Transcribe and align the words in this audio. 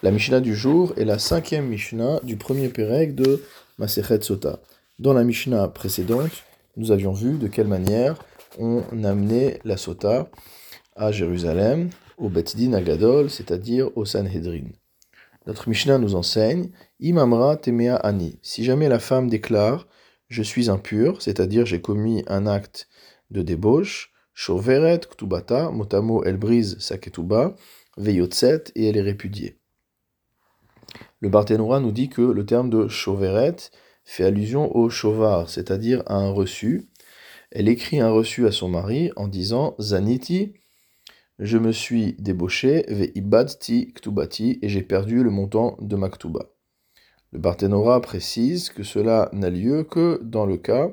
La 0.00 0.12
Mishnah 0.12 0.38
du 0.38 0.54
jour 0.54 0.92
est 0.96 1.04
la 1.04 1.18
cinquième 1.18 1.66
Mishnah 1.66 2.20
du 2.22 2.36
premier 2.36 2.68
Pérec 2.68 3.16
de 3.16 3.42
Masechet 3.78 4.22
Sota. 4.22 4.60
Dans 5.00 5.12
la 5.12 5.24
Mishnah 5.24 5.66
précédente, 5.66 6.44
nous 6.76 6.92
avions 6.92 7.12
vu 7.12 7.36
de 7.36 7.48
quelle 7.48 7.66
manière 7.66 8.24
on 8.60 8.84
amenait 9.02 9.58
la 9.64 9.76
Sota 9.76 10.30
à 10.94 11.10
Jérusalem, 11.10 11.90
au 12.16 12.30
Din 12.30 12.74
Agadol, 12.74 13.28
c'est-à-dire 13.28 13.90
au 13.96 14.04
Sanhedrin. 14.04 14.68
Notre 15.48 15.68
Mishnah 15.68 15.98
nous 15.98 16.14
enseigne 16.14 16.70
Imamra 17.00 17.56
Temea 17.56 17.96
Ani. 17.96 18.38
Si 18.40 18.62
jamais 18.62 18.88
la 18.88 19.00
femme 19.00 19.28
déclare 19.28 19.88
Je 20.28 20.44
suis 20.44 20.70
impur, 20.70 21.20
c'est-à-dire 21.22 21.66
j'ai 21.66 21.80
commis 21.80 22.22
un 22.28 22.46
acte 22.46 22.86
de 23.32 23.42
débauche, 23.42 24.12
Shoveret 24.32 25.00
Ktubata, 25.10 25.72
motamo 25.72 26.22
elle 26.22 26.36
brise 26.36 26.78
sa 26.78 26.98
ketuba, 26.98 27.56
Veyotzet, 27.96 28.70
et 28.76 28.88
elle 28.88 28.96
est 28.96 29.02
répudiée. 29.02 29.58
Le 31.20 31.28
Barthénora 31.28 31.80
nous 31.80 31.92
dit 31.92 32.08
que 32.08 32.22
le 32.22 32.46
terme 32.46 32.70
de 32.70 32.88
chauveret 32.88 33.56
fait 34.04 34.24
allusion 34.24 34.74
au 34.74 34.88
chovar, 34.88 35.50
c'est-à-dire 35.50 36.02
à 36.06 36.14
un 36.14 36.30
reçu. 36.30 36.88
Elle 37.50 37.68
écrit 37.68 38.00
un 38.00 38.10
reçu 38.10 38.46
à 38.46 38.52
son 38.52 38.68
mari 38.68 39.10
en 39.16 39.28
disant 39.28 39.74
Zaniti, 39.80 40.54
je 41.38 41.58
me 41.58 41.72
suis 41.72 42.14
débauché, 42.18 42.84
ve 42.88 43.10
ibadti 43.14 43.92
ktubati, 43.92 44.58
et 44.62 44.68
j'ai 44.68 44.82
perdu 44.82 45.22
le 45.22 45.30
montant 45.30 45.76
de 45.80 45.94
ma 45.96 46.08
ktuba. 46.08 46.46
Le 47.32 47.38
Barthénora 47.38 48.00
précise 48.00 48.70
que 48.70 48.82
cela 48.82 49.28
n'a 49.32 49.50
lieu 49.50 49.84
que 49.84 50.20
dans 50.22 50.46
le 50.46 50.56
cas 50.56 50.90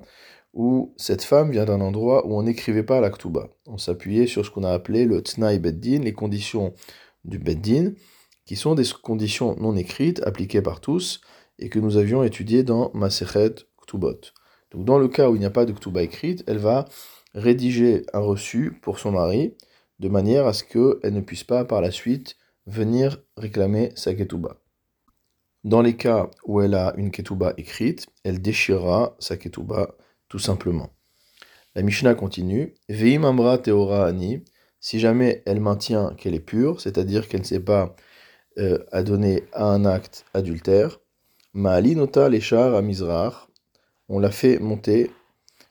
où 0.53 0.93
cette 0.97 1.23
femme 1.23 1.51
vient 1.51 1.65
d'un 1.65 1.81
endroit 1.81 2.27
où 2.27 2.37
on 2.37 2.43
n'écrivait 2.43 2.83
pas 2.83 3.01
la 3.01 3.09
ktuba. 3.09 3.49
On 3.65 3.77
s'appuyait 3.77 4.27
sur 4.27 4.45
ce 4.45 4.51
qu'on 4.51 4.63
a 4.63 4.71
appelé 4.71 5.05
le 5.05 5.21
tnaï 5.21 5.59
beddin, 5.59 5.99
les 5.99 6.13
conditions 6.13 6.73
du 7.23 7.39
beddin, 7.39 7.93
qui 8.45 8.55
sont 8.55 8.75
des 8.75 8.85
conditions 9.01 9.55
non 9.59 9.75
écrites 9.75 10.21
appliquées 10.25 10.61
par 10.61 10.81
tous 10.81 11.21
et 11.59 11.69
que 11.69 11.79
nous 11.79 11.97
avions 11.97 12.23
étudiées 12.23 12.63
dans 12.63 12.91
Masechet 12.93 13.55
Ktubot. 13.81 14.19
Donc 14.71 14.85
dans 14.85 14.99
le 14.99 15.07
cas 15.07 15.29
où 15.29 15.35
il 15.35 15.39
n'y 15.39 15.45
a 15.45 15.51
pas 15.51 15.65
de 15.65 15.73
Ktuba 15.73 16.03
écrite, 16.03 16.43
elle 16.47 16.57
va 16.57 16.85
rédiger 17.33 18.05
un 18.13 18.19
reçu 18.19 18.77
pour 18.81 18.99
son 18.99 19.11
mari 19.11 19.55
de 19.99 20.09
manière 20.09 20.45
à 20.47 20.53
ce 20.53 20.63
qu'elle 20.63 21.13
ne 21.13 21.21
puisse 21.21 21.43
pas 21.43 21.65
par 21.65 21.81
la 21.81 21.91
suite 21.91 22.35
venir 22.67 23.21
réclamer 23.37 23.91
sa 23.95 24.13
Ketuba. 24.13 24.57
Dans 25.63 25.81
les 25.81 25.95
cas 25.95 26.29
où 26.45 26.61
elle 26.61 26.75
a 26.75 26.93
une 26.97 27.11
Ketuba 27.11 27.53
écrite, 27.57 28.07
elle 28.23 28.41
déchirera 28.41 29.15
sa 29.19 29.37
Ketuba 29.37 29.95
tout 30.27 30.39
simplement. 30.39 30.89
La 31.75 31.81
Mishnah 31.81 32.15
continue 32.15 32.75
Veim 32.89 33.23
Amra 33.23 33.57
Teora 33.57 34.05
Ani, 34.05 34.43
si 34.79 34.99
jamais 34.99 35.43
elle 35.45 35.59
maintient 35.59 36.13
qu'elle 36.15 36.35
est 36.35 36.39
pure, 36.39 36.81
c'est-à-dire 36.81 37.27
qu'elle 37.27 37.41
ne 37.41 37.45
sait 37.45 37.59
pas 37.59 37.95
euh, 38.57 38.79
a 38.91 39.03
donné 39.03 39.43
à 39.53 39.65
un 39.65 39.85
acte 39.85 40.25
adultère. 40.33 40.99
Ma'alinota 41.53 42.29
les 42.29 42.41
chars 42.41 42.81
à. 42.81 43.49
On 44.09 44.19
l'a 44.19 44.31
fait 44.31 44.59
monter 44.59 45.11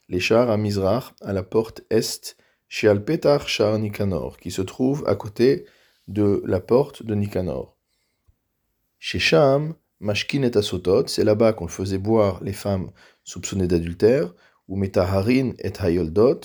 les 0.09 0.21
chars 0.21 0.51
à 0.51 0.57
Mizrach, 0.57 1.15
à 1.23 1.33
la 1.33 1.43
porte 1.43 1.83
est, 1.91 2.37
chez 2.69 2.89
Alpetar 2.89 3.49
char 3.49 3.79
Nicanor, 3.79 4.37
qui 4.39 4.51
se 4.51 4.63
trouve 4.63 5.05
à 5.07 5.15
côté 5.15 5.65
de 6.09 6.43
la 6.45 6.61
porte 6.61 7.03
de 7.03 7.15
Nicanor. 7.15 7.77
Chez 8.99 9.19
Sham, 9.19 9.75
Mashkin 10.01 10.43
et 10.43 10.57
Asotot, 10.57 11.07
c'est 11.07 11.25
là-bas 11.25 11.53
qu'on 11.53 11.69
faisait 11.69 11.99
boire 11.99 12.43
les 12.43 12.53
femmes 12.53 12.91
soupçonnées 13.23 13.69
d'adultère, 13.69 14.35
ou 14.69 14.77
Metaharin 14.77 15.53
et 15.59 15.73
Hayoldot, 15.79 16.41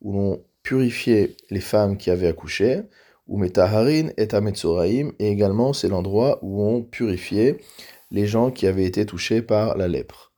où 0.00 0.12
l'on 0.12 0.44
purifiait 0.62 1.36
les 1.50 1.60
femmes 1.60 1.96
qui 1.96 2.10
avaient 2.10 2.28
accouché, 2.28 2.82
ou 3.26 3.38
Metaharin 3.38 4.08
et 4.16 4.34
Ametzoraim, 4.34 5.12
et 5.18 5.28
également 5.28 5.72
c'est 5.72 5.88
l'endroit 5.88 6.38
où 6.42 6.62
on 6.62 6.82
purifiait 6.82 7.58
les 8.10 8.26
gens 8.26 8.50
qui 8.50 8.66
avaient 8.66 8.84
été 8.84 9.06
touchés 9.06 9.42
par 9.42 9.76
la 9.76 9.88
lèpre. 9.88 10.32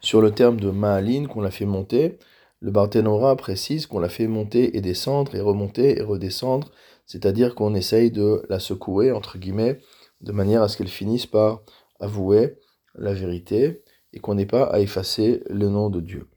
Sur 0.00 0.20
le 0.20 0.30
terme 0.30 0.60
de 0.60 0.70
Ma'alin 0.70 1.26
qu'on 1.26 1.40
l'a 1.40 1.50
fait 1.50 1.66
monter, 1.66 2.18
le 2.60 2.70
Barthénora 2.70 3.36
précise 3.36 3.86
qu'on 3.86 3.98
l'a 3.98 4.08
fait 4.08 4.26
monter 4.28 4.76
et 4.76 4.80
descendre 4.80 5.34
et 5.34 5.40
remonter 5.40 5.98
et 5.98 6.02
redescendre, 6.02 6.70
c'est-à-dire 7.06 7.54
qu'on 7.54 7.74
essaye 7.74 8.10
de 8.10 8.42
la 8.48 8.60
secouer, 8.60 9.12
entre 9.12 9.38
guillemets, 9.38 9.78
de 10.20 10.32
manière 10.32 10.62
à 10.62 10.68
ce 10.68 10.76
qu'elle 10.76 10.88
finisse 10.88 11.26
par 11.26 11.62
avouer 12.00 12.58
la 12.94 13.12
vérité 13.12 13.82
et 14.12 14.20
qu'on 14.20 14.34
n'ait 14.34 14.46
pas 14.46 14.64
à 14.64 14.80
effacer 14.80 15.42
le 15.48 15.68
nom 15.68 15.90
de 15.90 16.00
Dieu. 16.00 16.28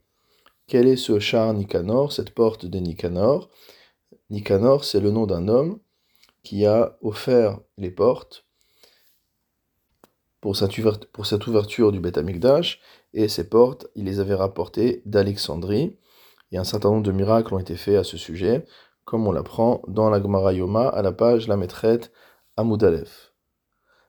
Quel 0.66 0.86
est 0.86 0.96
ce 0.96 1.18
char 1.18 1.52
Nicanor, 1.54 2.12
cette 2.12 2.30
porte 2.30 2.66
de 2.66 2.78
Nicanor? 2.78 3.50
Nicanor, 4.32 4.84
c'est 4.84 5.00
le 5.00 5.10
nom 5.10 5.26
d'un 5.26 5.46
homme 5.46 5.78
qui 6.42 6.64
a 6.64 6.96
offert 7.02 7.60
les 7.76 7.90
portes 7.90 8.46
pour 10.40 10.56
cette, 10.56 11.46
ouverture 11.46 11.92
du 11.92 12.00
Beth 12.00 12.16
Amikdash, 12.16 12.80
et 13.12 13.28
ces 13.28 13.48
portes, 13.48 13.86
il 13.94 14.06
les 14.06 14.18
avait 14.18 14.34
rapportées 14.34 15.02
d'Alexandrie, 15.04 15.98
et 16.50 16.56
un 16.56 16.64
certain 16.64 16.88
nombre 16.88 17.04
de 17.04 17.12
miracles 17.12 17.54
ont 17.54 17.58
été 17.58 17.76
faits 17.76 17.96
à 17.96 18.04
ce 18.04 18.16
sujet, 18.16 18.64
comme 19.04 19.28
on 19.28 19.32
l'apprend 19.32 19.82
dans 19.86 20.08
la 20.08 20.20
Gemara 20.20 20.54
Yoma, 20.54 20.88
à 20.88 21.02
la 21.02 21.12
page 21.12 21.46
La 21.46 21.56
Maîtrette 21.56 22.10
Amoudalef. 22.56 23.34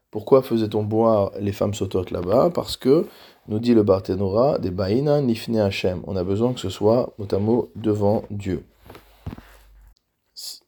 Pourquoi 0.10 0.42
faisait-on 0.42 0.84
boire 0.84 1.32
les 1.38 1.52
femmes 1.52 1.74
sautotes 1.74 2.12
là-bas? 2.12 2.50
Parce 2.50 2.78
que, 2.78 3.06
nous 3.48 3.60
dit 3.60 3.74
le 3.74 3.84
Barthénora, 3.84 4.58
des 4.58 4.72
Baïna 4.72 5.22
Nifne 5.22 5.58
Hashem. 5.58 6.02
On 6.08 6.16
a 6.16 6.24
besoin 6.24 6.54
que 6.54 6.62
ce 6.62 6.70
soit, 6.70 7.14
mot 7.18 7.72
devant 7.76 8.24
Dieu. 8.32 8.64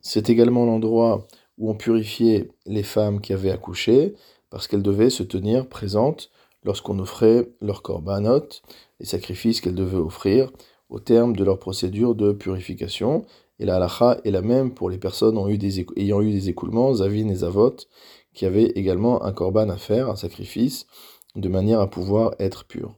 C'est 0.07 0.29
également 0.29 0.67
l'endroit 0.67 1.25
où 1.57 1.71
on 1.71 1.73
purifiait 1.73 2.51
les 2.67 2.83
femmes 2.83 3.21
qui 3.21 3.33
avaient 3.33 3.49
accouché, 3.49 4.13
parce 4.51 4.67
qu'elles 4.67 4.83
devaient 4.83 5.09
se 5.09 5.23
tenir 5.23 5.67
présentes 5.67 6.29
lorsqu'on 6.63 6.99
offrait 6.99 7.49
leur 7.59 7.81
korbanot, 7.81 8.47
les 8.99 9.07
sacrifices 9.07 9.61
qu'elles 9.61 9.73
devaient 9.73 9.97
offrir, 9.97 10.51
au 10.89 10.99
terme 10.99 11.35
de 11.35 11.43
leur 11.43 11.57
procédure 11.57 12.13
de 12.13 12.33
purification. 12.33 13.25
Et 13.57 13.66
la 13.66 13.77
halacha 13.77 14.19
est 14.23 14.29
la 14.29 14.43
même 14.43 14.75
pour 14.75 14.91
les 14.91 14.99
personnes 14.99 15.39
ayant 15.39 16.22
eu 16.22 16.31
des, 16.31 16.49
écoulements, 16.49 16.93
zavin 16.93 17.27
et 17.29 17.35
zavot, 17.37 17.75
qui 18.35 18.45
avaient 18.45 18.73
également 18.75 19.23
un 19.23 19.33
korban 19.33 19.69
à 19.69 19.77
faire, 19.77 20.11
un 20.11 20.16
sacrifice, 20.16 20.85
de 21.35 21.49
manière 21.49 21.79
à 21.79 21.89
pouvoir 21.89 22.35
être 22.37 22.66
purs. 22.66 22.93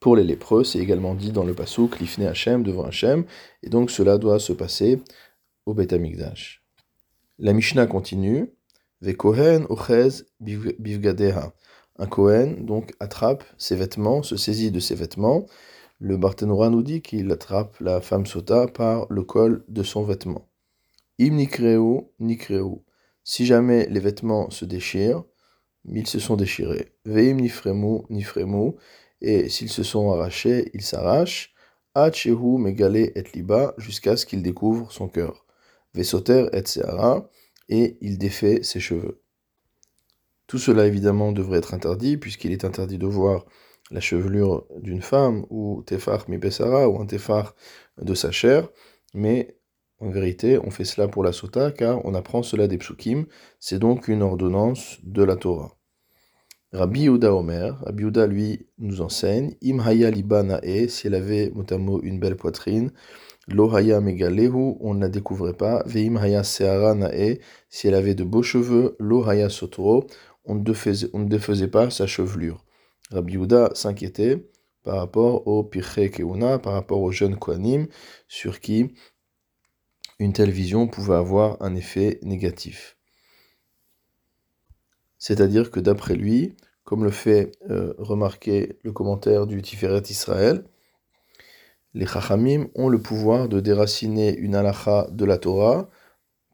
Pour 0.00 0.16
les 0.16 0.24
lépreux, 0.24 0.64
c'est 0.64 0.78
également 0.78 1.14
dit 1.14 1.32
dans 1.32 1.44
le 1.44 1.54
pasouk, 1.54 1.98
l'ifne 1.98 2.24
Hachem 2.24 2.62
devant 2.62 2.84
Hachem, 2.84 3.24
et 3.62 3.70
donc 3.70 3.90
cela 3.90 4.18
doit 4.18 4.38
se 4.38 4.52
passer 4.52 5.00
La 7.38 7.52
Mishnah 7.52 7.86
continue. 7.88 8.52
Vekohen 9.00 9.66
ochez 9.68 10.24
bivgadeha. 10.40 11.52
Un 11.98 12.06
Kohen 12.06 12.64
donc 12.64 12.92
attrape 13.00 13.42
ses 13.58 13.74
vêtements, 13.74 14.22
se 14.22 14.36
saisit 14.36 14.70
de 14.70 14.78
ses 14.78 14.94
vêtements. 14.94 15.46
Le 15.98 16.16
Barthénora 16.16 16.70
nous 16.70 16.82
dit 16.82 17.02
qu'il 17.02 17.32
attrape 17.32 17.80
la 17.80 18.00
femme 18.00 18.26
sota 18.26 18.68
par 18.68 19.06
le 19.10 19.22
col 19.22 19.64
de 19.68 19.82
son 19.82 20.04
vêtement. 20.04 20.48
Si 23.24 23.46
jamais 23.46 23.86
les 23.88 24.00
vêtements 24.00 24.50
se 24.50 24.64
déchirent, 24.64 25.24
ils 25.84 26.06
se 26.06 26.20
sont 26.20 26.36
déchirés. 26.36 26.92
Veim 27.04 27.40
nifremu 27.40 28.02
nifremu. 28.10 28.74
Et 29.20 29.48
s'ils 29.48 29.70
se 29.70 29.82
sont 29.82 30.12
arrachés, 30.12 30.70
ils 30.74 30.82
s'arrachent. 30.82 31.54
Hachehu 31.94 32.58
megale 32.58 32.96
et 32.96 33.24
liba, 33.34 33.74
jusqu'à 33.78 34.16
ce 34.16 34.26
qu'il 34.26 34.42
découvre 34.42 34.92
son 34.92 35.08
cœur. 35.08 35.45
Vesoter 35.96 36.48
et 36.52 36.62
et 37.68 37.98
il 38.00 38.18
défait 38.18 38.62
ses 38.62 38.80
cheveux. 38.80 39.22
Tout 40.46 40.58
cela 40.58 40.86
évidemment 40.86 41.32
devrait 41.32 41.58
être 41.58 41.74
interdit, 41.74 42.16
puisqu'il 42.16 42.52
est 42.52 42.64
interdit 42.64 42.98
de 42.98 43.06
voir 43.06 43.46
la 43.90 44.00
chevelure 44.00 44.66
d'une 44.78 45.02
femme, 45.02 45.46
ou 45.50 45.82
tefar 45.86 46.28
mi 46.28 46.36
ou 46.36 47.00
un 47.00 47.06
tefar 47.06 47.54
de 48.00 48.14
sa 48.14 48.30
chair, 48.30 48.68
mais 49.14 49.56
en 49.98 50.10
vérité, 50.10 50.58
on 50.58 50.70
fait 50.70 50.84
cela 50.84 51.08
pour 51.08 51.24
la 51.24 51.32
sota, 51.32 51.72
car 51.72 52.04
on 52.04 52.14
apprend 52.14 52.42
cela 52.42 52.68
des 52.68 52.78
psukim, 52.78 53.26
c'est 53.58 53.78
donc 53.78 54.08
une 54.08 54.22
ordonnance 54.22 54.98
de 55.02 55.22
la 55.22 55.36
Torah. 55.36 55.75
Rabbi 56.76 57.04
Yehuda 57.04 57.34
Omer, 57.34 57.78
Rabbi 57.86 58.02
Yehuda 58.02 58.26
lui 58.26 58.66
nous 58.76 59.00
enseigne, 59.00 59.56
Im 59.64 59.80
haya 59.80 60.10
libanae, 60.10 60.88
si 60.88 61.06
elle 61.06 61.14
avait 61.14 61.50
une 62.02 62.20
belle 62.20 62.36
poitrine, 62.36 62.92
Lohaya 63.48 64.02
megalehu, 64.02 64.76
on 64.80 64.92
ne 64.92 65.00
la 65.00 65.08
découvrait 65.08 65.54
pas. 65.54 65.82
Veim 65.86 66.16
haya 66.16 66.44
seara 66.44 66.94
nae, 66.94 67.40
si 67.70 67.88
elle 67.88 67.94
avait 67.94 68.14
de 68.14 68.24
beaux 68.24 68.42
cheveux. 68.42 68.94
Lohaya 68.98 69.48
sotro, 69.48 70.06
on 70.44 70.56
ne 70.56 71.24
défaisait 71.24 71.68
pas 71.68 71.88
sa 71.88 72.06
chevelure. 72.06 72.62
Rabbi 73.10 73.34
Yehuda 73.34 73.70
s'inquiétait 73.74 74.46
par 74.82 74.98
rapport 74.98 75.46
au 75.46 75.64
Pirche 75.64 76.10
Keuna, 76.10 76.58
par 76.58 76.74
rapport 76.74 77.00
au 77.00 77.10
jeune 77.10 77.36
Kohanim, 77.36 77.86
sur 78.28 78.60
qui 78.60 78.92
une 80.18 80.34
telle 80.34 80.50
vision 80.50 80.88
pouvait 80.88 81.14
avoir 81.14 81.56
un 81.62 81.74
effet 81.74 82.18
négatif. 82.22 82.98
C'est-à-dire 85.18 85.70
que 85.70 85.80
d'après 85.80 86.14
lui, 86.14 86.54
comme 86.86 87.04
le 87.04 87.10
fait 87.10 87.52
euh, 87.68 87.92
remarquer 87.98 88.78
le 88.84 88.92
commentaire 88.92 89.46
du 89.46 89.60
Tiferet 89.60 90.02
Israël, 90.08 90.64
les 91.94 92.06
Chachamim 92.06 92.68
ont 92.76 92.88
le 92.88 93.00
pouvoir 93.00 93.48
de 93.48 93.58
déraciner 93.58 94.36
une 94.36 94.54
halacha 94.54 95.08
de 95.10 95.24
la 95.24 95.36
Torah 95.36 95.90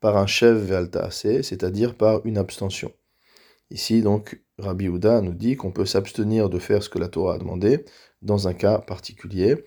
par 0.01 0.17
un 0.17 0.27
chev 0.27 0.57
ve'altaase, 0.57 1.43
c'est-à-dire 1.43 1.95
par 1.95 2.25
une 2.25 2.39
abstention. 2.39 2.93
Ici, 3.71 4.01
donc, 4.01 4.41
Rabbi 4.59 4.89
Houda 4.89 5.21
nous 5.21 5.35
dit 5.35 5.57
qu'on 5.57 5.71
peut 5.71 5.87
s'abstenir 5.87 6.49
de 6.49 6.59
faire 6.59 6.83
ce 6.83 6.89
que 6.89 6.99
la 6.99 7.09
Torah 7.09 7.35
a 7.35 7.39
demandé 7.39 7.85
dans 8.23 8.49
un 8.49 8.55
cas 8.55 8.79
particulier, 8.79 9.65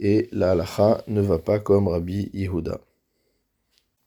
et 0.00 0.28
la 0.32 0.50
halacha 0.50 1.04
ne 1.06 1.20
va 1.20 1.38
pas 1.38 1.60
comme 1.60 1.86
Rabbi 1.86 2.30
Yehuda. 2.32 2.80